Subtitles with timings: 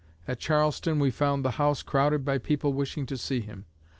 [0.27, 3.65] At Charleston we found the house crowded by people wishing to see him.